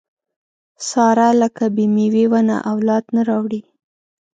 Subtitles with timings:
[0.89, 3.61] ساره لکه بې مېوې ونه اولاد نه راوړي.